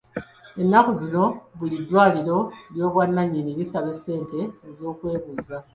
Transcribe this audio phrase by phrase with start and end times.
[0.61, 1.23] Ennaku zino
[1.57, 2.39] buli ddwaliro
[2.71, 4.39] ery'obwannannyini lisaba ssente
[4.77, 5.57] z'okwebuuza.